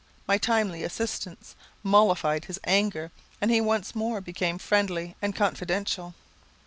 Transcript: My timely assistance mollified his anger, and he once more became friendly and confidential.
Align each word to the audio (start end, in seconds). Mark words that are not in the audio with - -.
My 0.27 0.39
timely 0.39 0.83
assistance 0.83 1.55
mollified 1.83 2.45
his 2.45 2.59
anger, 2.63 3.11
and 3.39 3.51
he 3.51 3.61
once 3.61 3.93
more 3.93 4.19
became 4.19 4.57
friendly 4.57 5.15
and 5.21 5.35
confidential. 5.35 6.15